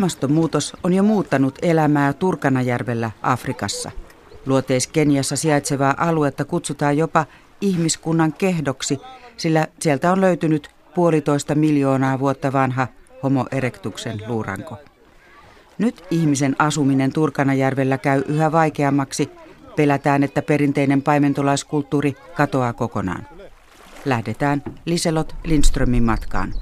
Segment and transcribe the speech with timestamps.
[0.00, 3.90] Ilmastonmuutos on jo muuttanut elämää Turkanajärvellä Afrikassa.
[4.46, 7.26] Luoteis Keniassa sijaitsevaa aluetta kutsutaan jopa
[7.60, 8.98] ihmiskunnan kehdoksi,
[9.36, 12.86] sillä sieltä on löytynyt puolitoista miljoonaa vuotta vanha
[13.22, 14.78] Homo erectuksen luuranko.
[15.78, 19.30] Nyt ihmisen asuminen Turkanajärvellä käy yhä vaikeammaksi.
[19.76, 23.26] Pelätään, että perinteinen paimentolaiskulttuuri katoaa kokonaan.
[24.04, 26.54] Lähdetään Liselot Lindströmin matkaan.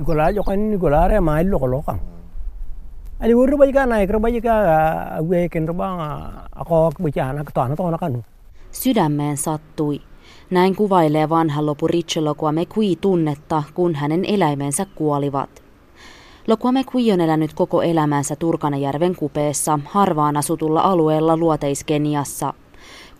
[0.00, 2.00] Nicola jokan Nicola re mai lo lo kan.
[3.20, 5.88] Ani wuru ba ka nai kerba ka gue ken rba
[6.56, 8.24] ako bicana ka tana tona kanu.
[8.72, 10.00] Sydämeen sattui.
[10.50, 15.62] Näin kuvailee vanha lopu Richelokua Kui tunnetta, kun hänen eläimensä kuolivat.
[16.48, 22.54] Lokua Kui on elänyt koko elämänsä Turkanajärven kupeessa, harvaan asutulla alueella luoteiskeniassa.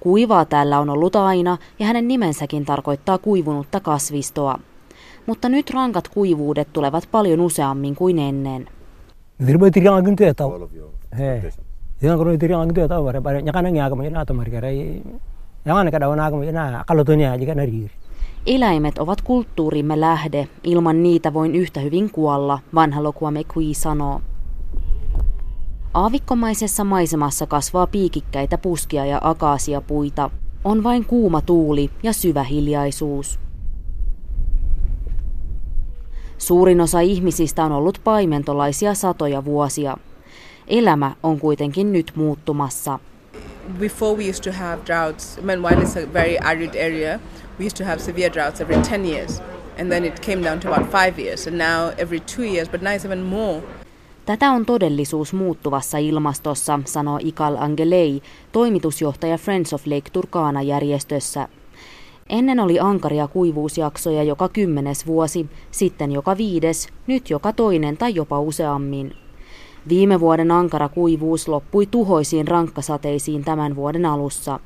[0.00, 4.58] Kuivaa täällä on ollut aina ja hänen nimensäkin tarkoittaa kuivunutta kasvistoa–
[5.26, 8.68] mutta nyt rankat kuivuudet tulevat paljon useammin kuin ennen.
[18.46, 24.20] Eläimet ovat kulttuurimme lähde, ilman niitä voin yhtä hyvin kuolla, vanha Lokuame Kui sanoo.
[25.94, 30.30] Aavikkomaisessa maisemassa kasvaa piikikkäitä puskia ja akaasiapuita.
[30.64, 33.38] On vain kuuma tuuli ja syvä hiljaisuus.
[36.40, 39.96] Suurin osa ihmisistä on ollut paimentolaisia satoja vuosia.
[40.68, 42.98] Elämä on kuitenkin nyt muuttumassa.
[43.78, 47.20] Before we used to have droughts, I mean, while it's a very arid area,
[47.58, 49.42] we used to have severe droughts every 10 years.
[49.80, 52.82] And then it came down to about five years, and now every two years, but
[52.82, 53.62] now it's even more.
[54.26, 61.48] Tätä on todellisuus muuttuvassa ilmastossa, sanoo Ikal Angelei, toimitusjohtaja Friends of Lake Turkana järjestössä.
[62.30, 68.40] Ennen oli ankaria kuivuusjaksoja joka kymmenes vuosi, sitten joka viides, nyt joka toinen tai jopa
[68.40, 69.12] useammin.
[69.88, 74.60] Viime vuoden ankara kuivuus loppui tuhoisiin rankkasateisiin tämän vuoden alussa.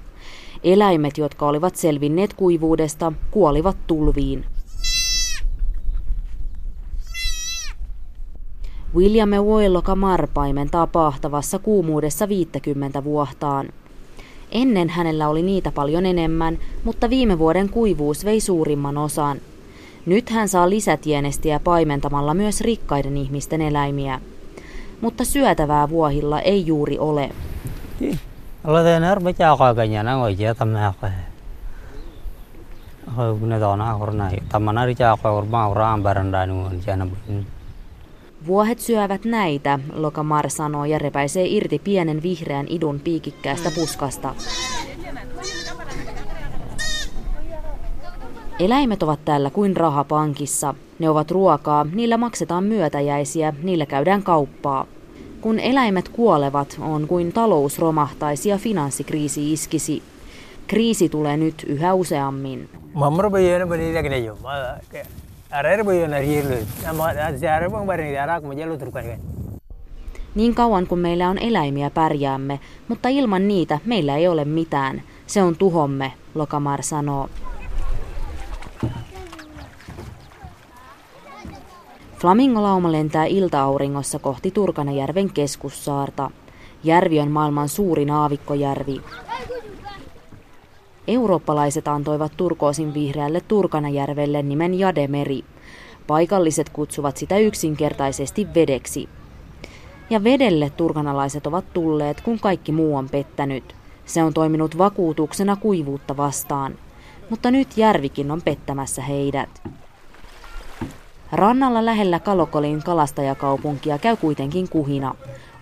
[0.64, 4.44] Eläimet, jotka olivat selvinneet kuivuudesta, kuolivat tulviin.
[8.94, 13.68] William Woillo Kamar paimentaa pahtavassa kuumuudessa 50 vuohtaan.
[14.54, 19.38] Ennen hänellä oli niitä paljon enemmän, mutta viime vuoden kuivuus vei suurimman osan.
[20.06, 24.20] Nyt hän saa lisätienestiä paimentamalla myös rikkaiden ihmisten eläimiä.
[25.00, 27.30] Mutta syötävää vuohilla ei juuri ole.
[38.46, 44.34] Vuohet syövät näitä, Lokamar sanoo ja repäisee irti pienen vihreän idun piikikkäästä puskasta.
[48.58, 50.74] Eläimet ovat täällä kuin raha pankissa.
[50.98, 54.86] Ne ovat ruokaa, niillä maksetaan myötäjäisiä, niillä käydään kauppaa.
[55.40, 60.02] Kun eläimet kuolevat, on kuin talous romahtaisi ja finanssikriisi iskisi.
[60.66, 62.68] Kriisi tulee nyt yhä useammin.
[70.34, 75.02] Niin kauan kuin meillä on eläimiä pärjäämme, mutta ilman niitä meillä ei ole mitään.
[75.26, 77.28] Se on tuhomme, Lokamar sanoo.
[82.18, 86.30] Flamingolauma lentää iltaauringossa kohti Turkanajärven keskussaarta.
[86.84, 89.00] Järvi on maailman suurin aavikkojärvi.
[91.08, 95.44] Eurooppalaiset antoivat turkoosin vihreälle Turkanajärvelle nimen Jademeri.
[96.06, 99.08] Paikalliset kutsuvat sitä yksinkertaisesti vedeksi.
[100.10, 103.74] Ja vedelle turkanalaiset ovat tulleet, kun kaikki muu on pettänyt.
[104.06, 106.74] Se on toiminut vakuutuksena kuivuutta vastaan.
[107.30, 109.62] Mutta nyt järvikin on pettämässä heidät.
[111.32, 115.14] Rannalla lähellä Kalokolin kalastajakaupunkia käy kuitenkin kuhina.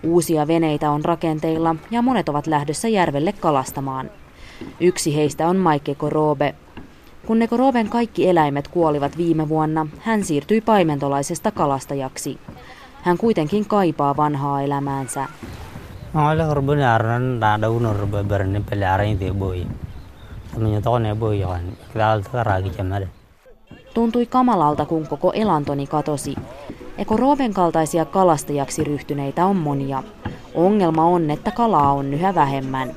[0.03, 4.09] Uusia veneitä on rakenteilla ja monet ovat lähdössä järvelle kalastamaan.
[4.79, 6.55] Yksi heistä on Maike Korobe.
[7.27, 12.39] Kun Nekoroben kaikki eläimet kuolivat viime vuonna, hän siirtyi paimentolaisesta kalastajaksi.
[13.01, 15.25] Hän kuitenkin kaipaa vanhaa elämäänsä.
[23.93, 26.35] Tuntui kamalalta, kun koko elantoni katosi.
[26.97, 30.03] Ekorooven kaltaisia kalastajaksi ryhtyneitä on monia.
[30.55, 32.95] Ongelma on, että kalaa on yhä vähemmän.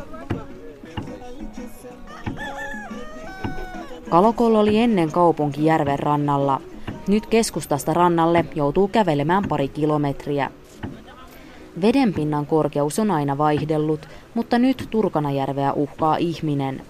[4.08, 6.61] Kalokol oli ennen kaupunki järven rannalla.
[7.08, 10.50] Nyt keskustasta rannalle joutuu kävelemään pari kilometriä.
[11.82, 16.82] Vedenpinnan korkeus on aina vaihdellut, mutta nyt Turkanajärveä uhkaa ihminen.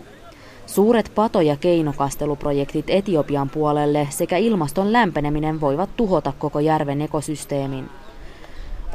[0.67, 7.89] Suuret pato- ja keinokasteluprojektit Etiopian puolelle sekä ilmaston lämpeneminen voivat tuhota koko järven ekosysteemin.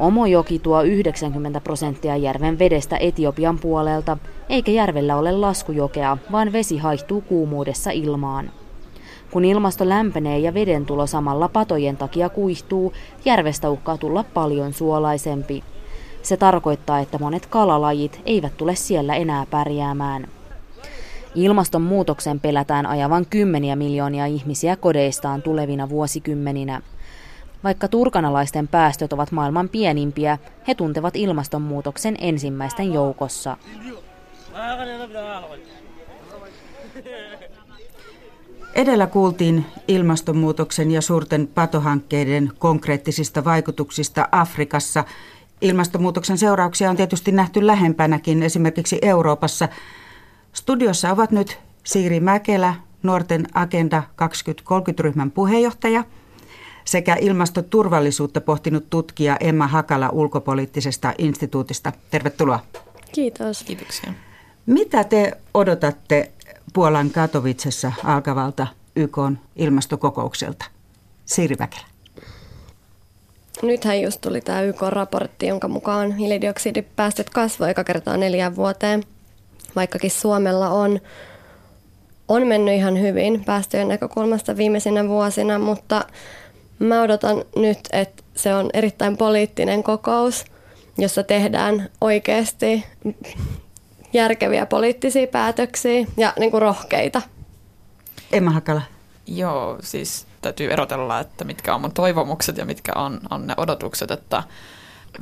[0.01, 4.17] Omojoki tuo 90 prosenttia järven vedestä Etiopian puolelta,
[4.49, 8.51] eikä järvellä ole laskujokea, vaan vesi haihtuu kuumuudessa ilmaan.
[9.31, 12.93] Kun ilmasto lämpenee ja veden tulo samalla patojen takia kuihtuu,
[13.25, 15.63] järvestä uhkaa tulla paljon suolaisempi.
[16.21, 20.27] Se tarkoittaa, että monet kalalajit eivät tule siellä enää pärjäämään.
[21.35, 26.81] Ilmastonmuutoksen pelätään ajavan kymmeniä miljoonia ihmisiä kodeistaan tulevina vuosikymmeninä.
[27.63, 30.37] Vaikka turkanalaisten päästöt ovat maailman pienimpiä,
[30.67, 33.57] he tuntevat ilmastonmuutoksen ensimmäisten joukossa.
[38.75, 45.03] Edellä kuultiin ilmastonmuutoksen ja suurten patohankkeiden konkreettisista vaikutuksista Afrikassa.
[45.61, 49.69] Ilmastonmuutoksen seurauksia on tietysti nähty lähempänäkin, esimerkiksi Euroopassa.
[50.53, 52.73] Studiossa ovat nyt Siiri Mäkelä,
[53.03, 56.03] Nuorten Agenda 2030-ryhmän puheenjohtaja–
[56.85, 61.91] sekä ilmastoturvallisuutta pohtinut tutkija Emma Hakala ulkopoliittisesta instituutista.
[62.11, 62.59] Tervetuloa.
[63.11, 63.63] Kiitos.
[63.63, 64.13] Kiitoksia.
[64.65, 66.31] Mitä te odotatte
[66.73, 69.17] Puolan Katowicessa alkavalta YK
[69.55, 70.65] ilmastokokoukselta?
[71.25, 71.91] Siiri Väkelä.
[73.61, 79.03] Nythän just tuli tämä YK-raportti, jonka mukaan hiilidioksidipäästöt kasvoi joka kertaa neljään vuoteen.
[79.75, 80.99] Vaikkakin Suomella on,
[82.27, 86.05] on mennyt ihan hyvin päästöjen näkökulmasta viimeisinä vuosina, mutta
[86.81, 90.45] Mä odotan nyt, että se on erittäin poliittinen kokous,
[90.97, 92.85] jossa tehdään oikeasti
[94.13, 97.21] järkeviä poliittisia päätöksiä ja niin kuin rohkeita.
[98.31, 98.81] Emma Hakala.
[99.27, 104.11] Joo, siis täytyy erotella, että mitkä on mun toivomukset ja mitkä on, on ne odotukset,
[104.11, 104.43] että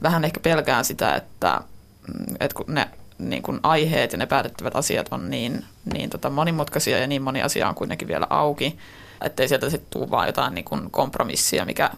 [0.03, 1.61] vähän ehkä pelkään sitä, että,
[2.07, 6.29] mm, että kun ne niin kuin aiheet ja ne päätettävät asiat on niin, niin tota
[6.29, 8.77] monimutkaisia ja niin moni asia on kuitenkin vielä auki,
[9.21, 11.89] ettei sieltä sitten tule vaan jotain niin kuin kompromissia, mikä,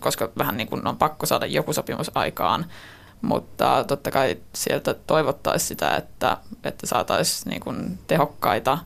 [0.00, 2.66] koska vähän niin kuin on pakko saada joku sopimus aikaan.
[3.22, 8.78] Mutta totta kai sieltä toivottaisiin sitä, että, että saataisiin niin kuin tehokkaita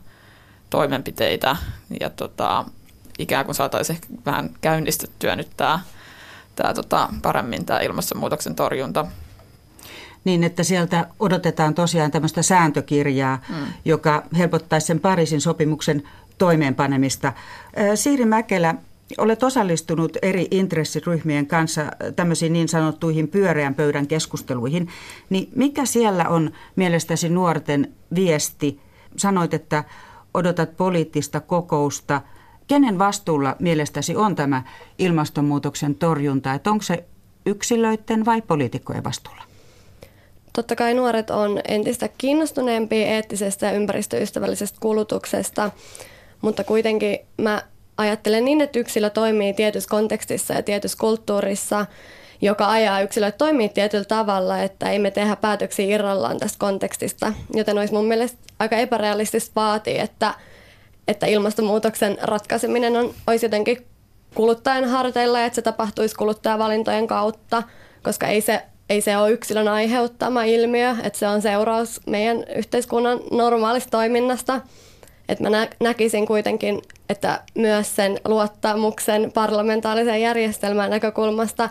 [0.69, 1.55] toimenpiteitä
[1.99, 2.65] ja tota,
[3.19, 5.79] ikään kuin saataisiin ehkä vähän käynnistettyä nyt tämä,
[6.55, 9.05] tämä tota, paremmin tämä ilmastonmuutoksen torjunta.
[10.23, 13.55] Niin, että sieltä odotetaan tosiaan tämmöistä sääntökirjaa, mm.
[13.85, 16.03] joka helpottaisi sen Pariisin sopimuksen
[16.41, 17.33] toimeenpanemista.
[17.95, 18.75] Siiri Mäkelä,
[19.17, 21.85] olet osallistunut eri intressiryhmien kanssa
[22.15, 24.87] tämmöisiin niin sanottuihin pyöreän pöydän keskusteluihin.
[25.29, 28.79] Niin mikä siellä on mielestäsi nuorten viesti?
[29.17, 29.83] Sanoit, että
[30.33, 32.21] odotat poliittista kokousta.
[32.67, 34.63] Kenen vastuulla mielestäsi on tämä
[34.97, 36.53] ilmastonmuutoksen torjunta?
[36.53, 37.03] Että onko se
[37.45, 39.43] yksilöiden vai poliitikkojen vastuulla?
[40.53, 45.71] Totta kai nuoret on entistä kiinnostuneempia eettisestä ja ympäristöystävällisestä kulutuksesta
[46.41, 47.63] mutta kuitenkin mä
[47.97, 51.85] ajattelen niin, että yksilö toimii tietyssä kontekstissa ja tietyssä kulttuurissa,
[52.41, 57.33] joka ajaa yksilöt toimii tietyllä tavalla, että ei me tehdä päätöksiä irrallaan tästä kontekstista.
[57.53, 60.33] Joten olisi mun mielestä aika epärealistista vaatia, että,
[61.07, 63.85] että ilmastonmuutoksen ratkaiseminen on, olisi jotenkin
[64.35, 67.63] kuluttajan harteilla ja että se tapahtuisi kuluttajavalintojen kautta,
[68.03, 73.19] koska ei se, ei se ole yksilön aiheuttama ilmiö, että se on seuraus meidän yhteiskunnan
[73.31, 74.61] normaalista toiminnasta–
[75.31, 81.69] että mä näkisin kuitenkin, että myös sen luottamuksen parlamentaarisen järjestelmän näkökulmasta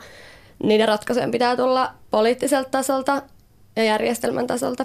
[0.63, 3.23] niiden ratkaisujen pitää tulla poliittiselta tasolta
[3.77, 4.85] ja järjestelmän tasolta.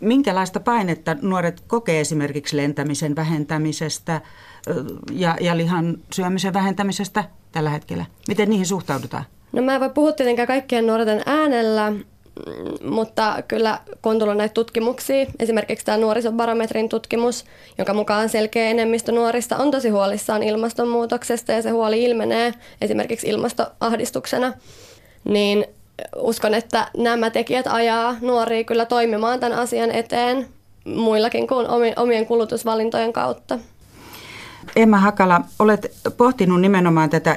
[0.00, 4.20] Minkälaista painetta nuoret kokee esimerkiksi lentämisen vähentämisestä
[5.12, 8.04] ja, ja lihan syömisen vähentämisestä tällä hetkellä?
[8.28, 9.24] Miten niihin suhtaudutaan?
[9.52, 11.92] No mä en voi puhua tietenkään kaikkien nuorten äänellä,
[12.84, 17.44] mutta kyllä kun on tullut näitä tutkimuksia, esimerkiksi tämä nuorisobarometrin tutkimus,
[17.78, 24.52] jonka mukaan selkeä enemmistö nuorista on tosi huolissaan ilmastonmuutoksesta ja se huoli ilmenee esimerkiksi ilmastoahdistuksena,
[25.24, 25.64] niin
[26.16, 30.46] uskon, että nämä tekijät ajaa nuoria kyllä toimimaan tämän asian eteen
[30.84, 33.58] muillakin kuin omien kulutusvalintojen kautta.
[34.76, 37.36] Emma Hakala, olet pohtinut nimenomaan tätä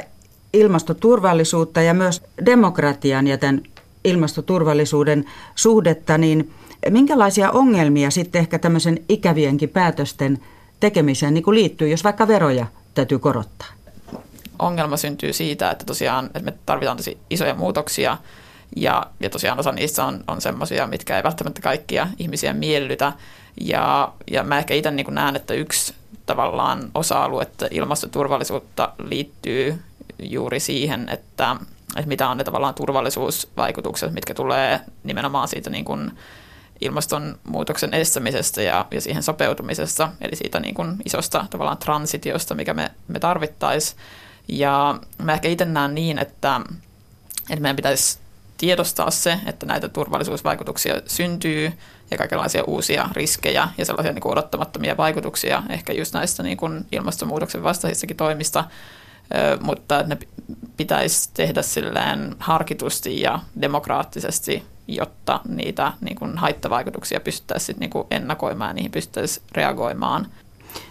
[0.53, 3.61] ilmastoturvallisuutta ja myös demokratian ja tämän
[4.05, 6.51] ilmastoturvallisuuden suhdetta, niin
[6.89, 10.39] minkälaisia ongelmia sitten ehkä tämmöisen ikävienkin päätösten
[10.79, 13.67] tekemiseen niin kuin liittyy, jos vaikka veroja täytyy korottaa?
[14.59, 18.17] Ongelma syntyy siitä, että tosiaan että me tarvitaan tosi isoja muutoksia
[18.75, 23.13] ja, ja tosiaan osa niistä on, on semmoisia, mitkä ei välttämättä kaikkia ihmisiä miellytä.
[23.62, 25.93] Ja, ja mä ehkä itse niin näen, että yksi
[26.25, 29.81] tavallaan osa-alue ilmastoturvallisuutta liittyy
[30.19, 31.55] juuri siihen, että
[31.95, 36.11] että mitä on ne tavallaan turvallisuusvaikutukset, mitkä tulee nimenomaan siitä niin kuin
[36.81, 42.91] ilmastonmuutoksen estämisestä ja, ja siihen sopeutumisesta, eli siitä niin kuin isosta tavallaan transitiosta, mikä me,
[43.07, 43.99] me tarvittaisiin.
[44.47, 46.61] Ja mä ehkä itse näen niin, että,
[47.49, 48.19] että meidän pitäisi
[48.57, 51.71] tiedostaa se, että näitä turvallisuusvaikutuksia syntyy
[52.11, 56.85] ja kaikenlaisia uusia riskejä ja sellaisia niin kuin odottamattomia vaikutuksia ehkä just näistä niin kuin
[56.91, 58.63] ilmastonmuutoksen vastaisissakin toimista,
[59.62, 60.17] mutta ne
[60.77, 68.70] pitäisi tehdä silleen harkitusti ja demokraattisesti, jotta niitä niin kuin haittavaikutuksia pystyttäisiin niin kuin ennakoimaan
[68.70, 70.27] ja niihin pystyttäisiin reagoimaan.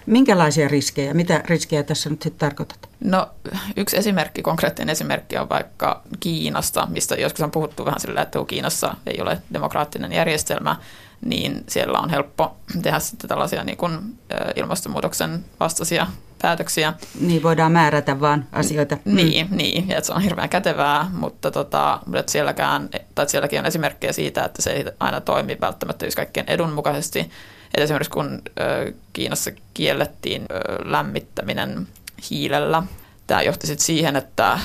[0.06, 1.14] Minkälaisia riskejä?
[1.14, 2.88] Mitä riskejä tässä nyt sitten tarkoitat?
[3.00, 3.28] No
[3.76, 8.94] yksi esimerkki, konkreettinen esimerkki on vaikka Kiinasta, mistä joskus on puhuttu vähän sillä, että Kiinassa
[9.06, 10.76] ei ole demokraattinen järjestelmä,
[11.24, 14.18] niin siellä on helppo tehdä sitten tällaisia niin kuin
[14.56, 16.06] ilmastonmuutoksen vastaisia
[16.42, 16.94] päätöksiä.
[17.20, 18.96] Niin voidaan määrätä vaan asioita.
[19.04, 19.56] Niin, mm.
[19.56, 24.44] niin ja se on hirveän kätevää, mutta, tota, mutta sielläkään, tai sielläkin on esimerkkejä siitä,
[24.44, 27.30] että se ei aina toimi välttämättä just kaikkien edun mukaisesti.
[27.74, 31.88] Et esimerkiksi kun ö, Kiinassa kiellettiin ö, lämmittäminen
[32.30, 32.82] hiilellä,
[33.26, 34.58] tämä johti sitten siihen, että ö,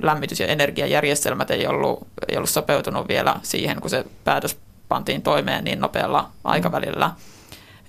[0.00, 4.56] lämmitys- ja energiajärjestelmät ei ollut, ei ollut sopeutunut vielä siihen, kun se päätös
[4.88, 7.10] pantiin toimeen niin nopealla aikavälillä,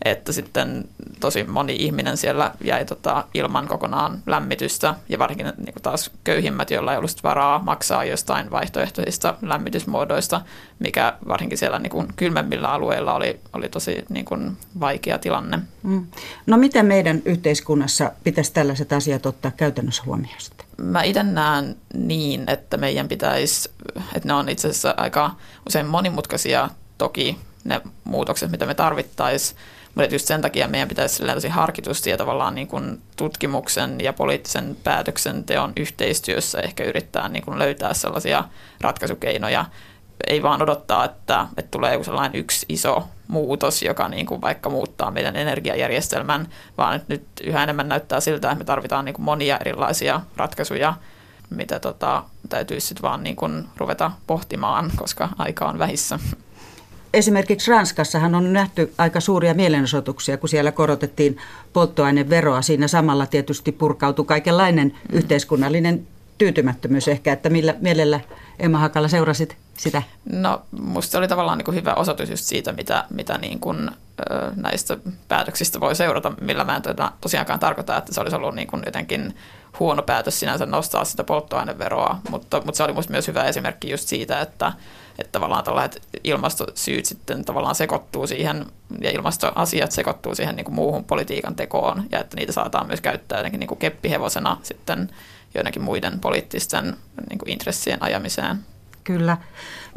[0.05, 0.89] että sitten
[1.19, 6.71] tosi moni ihminen siellä jäi tota ilman kokonaan lämmitystä ja varsinkin niin kuin taas köyhimmät,
[6.71, 10.41] joilla ei ollut varaa maksaa jostain vaihtoehtoisista lämmitysmuodoista,
[10.79, 15.59] mikä varsinkin siellä niin kuin kylmemmillä alueilla oli, oli tosi niin kuin vaikea tilanne.
[15.83, 16.07] Mm.
[16.45, 20.67] No miten meidän yhteiskunnassa pitäisi tällaiset asiat ottaa käytännössä huomioon sitten?
[20.77, 23.71] Mä itse näen niin, että meidän pitäisi,
[24.15, 25.31] että ne on itse asiassa aika
[25.67, 29.59] usein monimutkaisia toki ne muutokset, mitä me tarvittaisiin,
[29.95, 34.77] mutta just sen takia meidän pitäisi tosi harkitusti ja tavallaan niin kuin tutkimuksen ja poliittisen
[34.83, 38.43] päätöksenteon yhteistyössä ehkä yrittää niin kuin löytää sellaisia
[38.81, 39.65] ratkaisukeinoja.
[40.27, 44.69] Ei vaan odottaa, että, että tulee joku sellainen yksi iso muutos, joka niin kuin vaikka
[44.69, 49.57] muuttaa meidän energiajärjestelmän, vaan nyt yhä enemmän näyttää siltä, että me tarvitaan niin kuin monia
[49.57, 50.93] erilaisia ratkaisuja,
[51.49, 56.19] mitä tota, täytyisi sitten vaan niin kuin ruveta pohtimaan, koska aika on vähissä.
[57.13, 61.37] Esimerkiksi Ranskassahan on nähty aika suuria mielenosoituksia, kun siellä korotettiin
[61.73, 62.61] polttoaineveroa.
[62.61, 68.19] Siinä samalla tietysti purkautui kaikenlainen yhteiskunnallinen tyytymättömyys ehkä, että millä mielellä
[68.59, 70.03] Emma Hakala seurasit sitä?
[70.31, 73.91] No musta se oli tavallaan niin kuin hyvä osoitus just siitä, mitä, mitä niin kuin,
[74.55, 74.97] näistä
[75.27, 76.81] päätöksistä voi seurata, millä mä en
[77.21, 79.35] tosiaankaan tarkoita, että se olisi ollut niin kuin jotenkin
[79.79, 84.07] huono päätös sinänsä nostaa sitä polttoaineveroa, mutta, mutta se oli musta myös hyvä esimerkki just
[84.07, 84.73] siitä, että,
[85.17, 88.65] että tavallaan tällaiset ilmastosyyt sitten tavallaan sekoittuu siihen
[89.01, 93.39] ja ilmastoasiat sekoittuu siihen niin kuin muuhun politiikan tekoon ja että niitä saataan myös käyttää
[93.39, 95.09] jotenkin niin kuin keppihevosena sitten
[95.55, 96.97] joidenkin muiden poliittisten
[97.29, 98.57] niin kuin intressien ajamiseen.
[99.03, 99.37] Kyllä.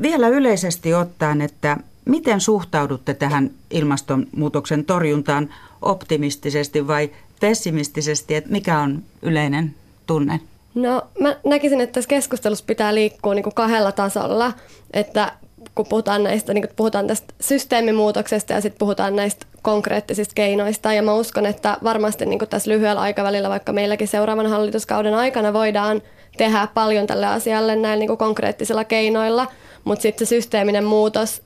[0.03, 7.11] Vielä yleisesti ottaen, että miten suhtaudutte tähän ilmastonmuutoksen torjuntaan optimistisesti vai
[7.41, 9.75] pessimistisesti, että mikä on yleinen
[10.07, 10.41] tunne?
[10.75, 14.53] No mä näkisin, että tässä keskustelussa pitää liikkua niin kuin kahdella tasolla,
[14.93, 15.33] että
[15.75, 20.93] kun puhutaan näistä, niin kun puhutaan tästä systeemimuutoksesta ja sitten puhutaan näistä konkreettisista keinoista.
[20.93, 26.03] Ja mä uskon, että varmasti niin tässä lyhyellä aikavälillä, vaikka meilläkin seuraavan hallituskauden aikana voidaan
[26.37, 29.47] tehdä paljon tälle asialle näillä niin konkreettisilla keinoilla,
[29.85, 31.43] mutta sitten se systeeminen muutos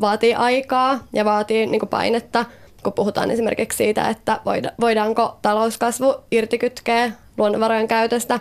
[0.00, 2.44] vaatii aikaa ja vaatii niin painetta,
[2.82, 4.40] kun puhutaan esimerkiksi siitä, että
[4.80, 8.40] voidaanko talouskasvu irtikytkeä luonnonvarojen käytöstä.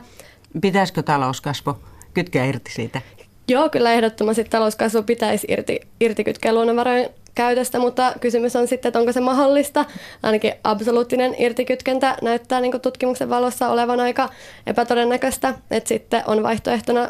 [0.62, 1.78] Pitäisikö talouskasvu
[2.14, 3.02] kytkeä irti siitä?
[3.48, 9.00] Joo, kyllä ehdottomasti talouskasvu pitäisi irti, irti kytkeä luonnonvarojen käytöstä, mutta kysymys on sitten, että
[9.00, 9.86] onko se mahdollista.
[10.24, 14.30] Ainakin absoluuttinen irtikytkentä näyttää niin tutkimuksen valossa olevan aika
[14.68, 17.10] epätodennäköistä, että sitten on vaihtoehtona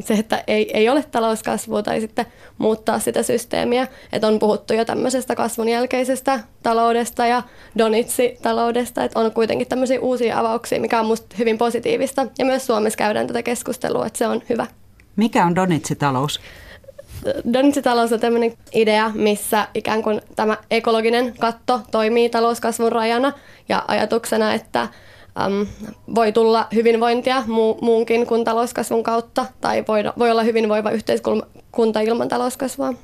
[0.00, 2.26] se, että ei, ei ole talouskasvua tai sitten
[2.58, 3.86] muuttaa sitä systeemiä.
[4.12, 7.42] Että on puhuttu jo tämmöisestä kasvun jälkeisestä taloudesta ja
[7.78, 12.26] donitsi-taloudesta, että on kuitenkin tämmöisiä uusia avauksia, mikä on musta hyvin positiivista.
[12.38, 14.66] Ja myös Suomessa käydään tätä keskustelua, että se on hyvä.
[15.16, 16.40] Mikä on donitsi-talous?
[17.52, 23.32] Donitsi-talous on tämmöinen idea, missä ikään kuin tämä ekologinen katto toimii talouskasvun rajana
[23.68, 24.88] ja ajatuksena, että
[25.40, 25.66] äm,
[26.14, 32.28] voi tulla hyvinvointia mu- muunkin kuin talouskasvun kautta, tai voi, voi olla hyvinvoiva yhteiskunta ilman
[32.28, 32.94] talouskasvua.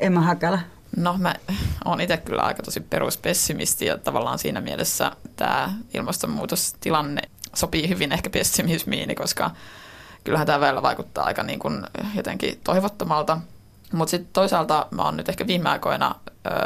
[0.00, 0.58] Emma Hakala.
[0.96, 1.34] No mä
[1.84, 7.22] oon itse kyllä aika tosi peruspessimisti ja tavallaan siinä mielessä tämä ilmastonmuutostilanne
[7.54, 9.50] sopii hyvin ehkä pessimismiini, koska
[10.24, 13.38] kyllähän tämä välillä vaikuttaa aika niin kuin jotenkin toivottomalta.
[13.92, 16.14] Mutta sitten toisaalta mä oon nyt ehkä viime aikoina,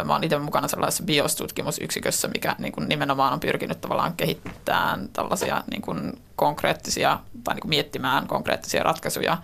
[0.05, 5.63] mä oon itse mukana sellaisessa biostutkimusyksikössä, mikä niin kuin nimenomaan on pyrkinyt tavallaan kehittämään tällaisia
[5.71, 9.39] niin kuin konkreettisia tai niin kuin miettimään konkreettisia ratkaisuja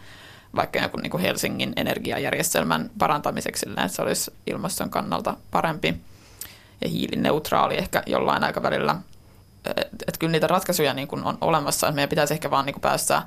[0.57, 6.01] vaikka joku niin Helsingin energiajärjestelmän parantamiseksi, että se olisi ilmaston kannalta parempi
[6.85, 8.97] ja hiilineutraali ehkä jollain aikavälillä.
[9.91, 12.83] Että kyllä niitä ratkaisuja niin kuin on olemassa, että meidän pitäisi ehkä vaan niin kuin
[12.83, 13.23] päästä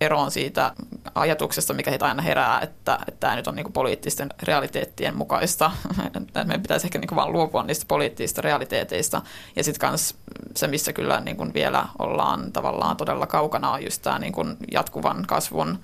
[0.00, 0.72] eroon siitä
[1.14, 5.70] ajatuksesta, mikä heitä aina herää, että, että tämä nyt on niin poliittisten realiteettien mukaista.
[6.34, 9.22] meidän pitäisi ehkä niin vaan luopua niistä poliittisista realiteeteista.
[9.56, 10.14] Ja sitten myös
[10.56, 14.34] se, missä kyllä niin vielä ollaan tavallaan todella kaukana, on just tämä niin
[14.72, 15.78] jatkuvan kasvun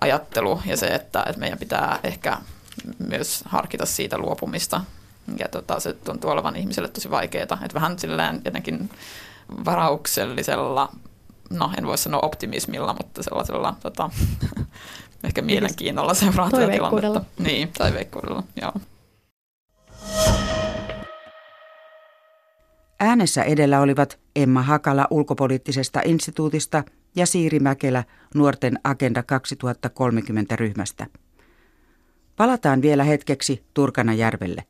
[0.00, 2.38] ajattelu ja se, että, että meidän pitää ehkä
[3.08, 4.80] myös harkita siitä luopumista.
[5.38, 7.42] Ja tota, se tuntuu olevan ihmiselle tosi vaikeaa.
[7.42, 8.90] Että vähän silleen jotenkin
[9.64, 10.92] varauksellisella
[11.50, 14.10] no en voi sanoa optimismilla, mutta sellaisella tota,
[15.24, 17.24] ehkä mielenkiinnolla seuraa tätä tilannetta.
[17.38, 18.72] Niin, toiveikkuudella, joo.
[23.00, 26.84] Äänessä edellä olivat Emma Hakala ulkopoliittisesta instituutista
[27.16, 31.06] ja Siiri Mäkelä nuorten Agenda 2030 ryhmästä.
[32.36, 34.64] Palataan vielä hetkeksi Turkanajärvelle.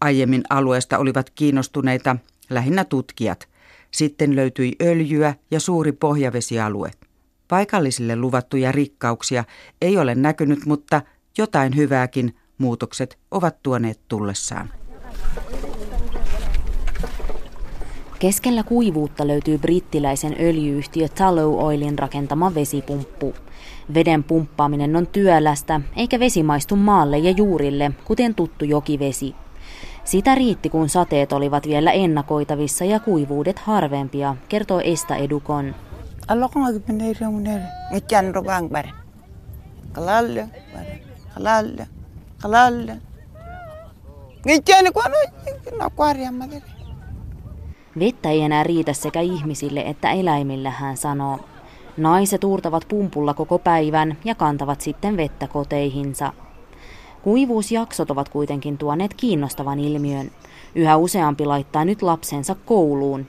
[0.00, 2.16] Aiemmin alueesta olivat kiinnostuneita
[2.50, 3.48] lähinnä tutkijat–
[3.94, 6.90] sitten löytyi öljyä ja suuri pohjavesialue.
[7.48, 9.44] Paikallisille luvattuja rikkauksia
[9.82, 11.02] ei ole näkynyt, mutta
[11.38, 14.70] jotain hyvääkin muutokset ovat tuoneet tullessaan.
[18.18, 23.34] Keskellä kuivuutta löytyy brittiläisen öljyyhtiö Tallow Oilin rakentama vesipumppu.
[23.94, 29.34] Veden pumppaaminen on työlästä, eikä vesi maistu maalle ja juurille, kuten tuttu jokivesi.
[30.04, 35.74] Sitä riitti, kun sateet olivat vielä ennakoitavissa ja kuivuudet harvempia, kertoo Esta Edukon.
[47.98, 51.40] Vettä ei enää riitä sekä ihmisille että eläimille, hän sanoo.
[51.96, 56.32] Naiset uurtavat pumpulla koko päivän ja kantavat sitten vettä koteihinsa.
[57.24, 60.30] Kuivuusjaksot ovat kuitenkin tuoneet kiinnostavan ilmiön.
[60.74, 63.26] Yhä useampi laittaa nyt lapsensa kouluun.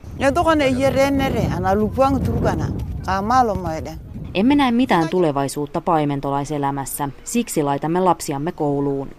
[4.33, 9.09] Emme näe mitään tulevaisuutta paimentolaiselämässä, siksi laitamme lapsiamme kouluun.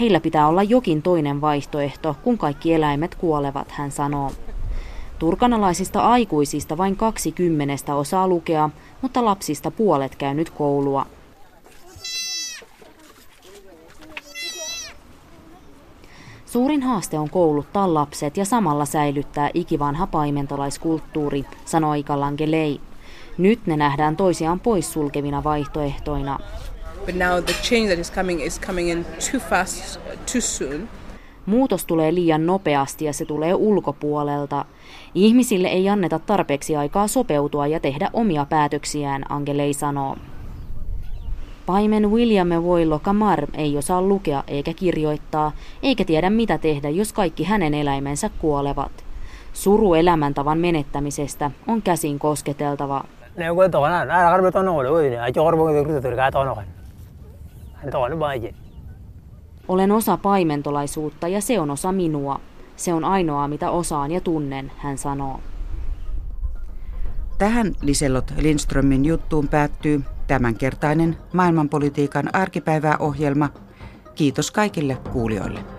[0.00, 4.30] Heillä pitää olla jokin toinen vaihtoehto, kun kaikki eläimet kuolevat, hän sanoo.
[5.18, 8.70] Turkanalaisista aikuisista vain kaksi kymmenestä osaa lukea,
[9.02, 11.06] mutta lapsista puolet käy nyt koulua.
[16.46, 22.80] Suurin haaste on kouluttaa lapset ja samalla säilyttää ikivanha paimentolaiskulttuuri, sanoi Kalangelei.
[23.38, 26.38] Nyt ne nähdään toisiaan poissulkevina vaihtoehtoina.
[27.06, 30.00] But now the change that is coming is coming in too fast,
[30.32, 30.88] too soon.
[31.46, 34.64] Muutos tulee liian nopeasti ja se tulee ulkopuolelta.
[35.14, 40.16] Ihmisille ei anneta tarpeeksi aikaa sopeutua ja tehdä omia päätöksiään, Angelei sanoo.
[41.66, 45.52] Paimen William Voilo Kamar ei osaa lukea eikä kirjoittaa,
[45.82, 49.04] eikä tiedä mitä tehdä, jos kaikki hänen eläimensä kuolevat.
[49.52, 53.04] Suru elämäntavan menettämisestä on käsin kosketeltava.
[59.68, 62.40] Olen osa paimentolaisuutta ja se on osa minua.
[62.76, 65.40] Se on ainoa, mitä osaan ja tunnen, hän sanoo.
[67.38, 73.48] Tähän Liselot Lindströmin juttuun päättyy tämänkertainen maailmanpolitiikan arkipäiväohjelma.
[74.14, 75.75] Kiitos kaikille kuulijoille.